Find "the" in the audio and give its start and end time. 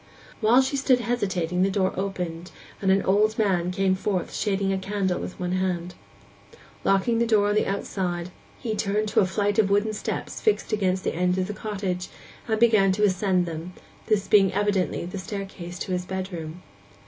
1.61-1.69, 7.19-7.27, 7.53-7.67, 11.03-11.13, 11.45-11.53, 15.05-15.19